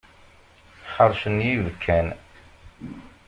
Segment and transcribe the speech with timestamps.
[0.93, 2.07] Ḥeṛcen yibekkan.